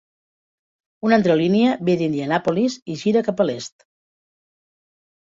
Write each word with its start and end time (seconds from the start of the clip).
Una 1.07 1.19
altra 1.21 1.35
línia 1.41 1.77
ve 1.91 1.97
d'Indianapolis 2.01 2.81
i 2.95 2.99
gira 3.05 3.25
cap 3.31 3.47
a 3.47 3.51
l'est. 3.51 3.91